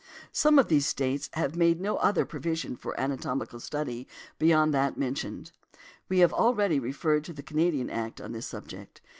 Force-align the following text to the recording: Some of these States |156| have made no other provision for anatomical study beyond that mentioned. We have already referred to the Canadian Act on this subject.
Some 0.31 0.57
of 0.57 0.67
these 0.67 0.87
States 0.87 1.29
|156| 1.35 1.35
have 1.35 1.55
made 1.55 1.79
no 1.79 1.97
other 1.97 2.25
provision 2.25 2.75
for 2.75 2.99
anatomical 2.99 3.59
study 3.59 4.07
beyond 4.39 4.73
that 4.73 4.97
mentioned. 4.97 5.51
We 6.09 6.17
have 6.21 6.33
already 6.33 6.79
referred 6.79 7.23
to 7.25 7.33
the 7.33 7.43
Canadian 7.43 7.91
Act 7.91 8.19
on 8.19 8.31
this 8.31 8.47
subject. 8.47 8.99